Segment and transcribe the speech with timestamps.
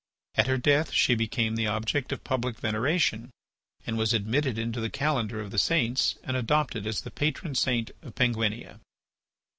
[0.33, 3.29] At her death she became the object of public veneration,
[3.85, 7.91] and was admitted into the calendar of the saints and adopted as the patron saint
[8.01, 8.79] of Penguinia.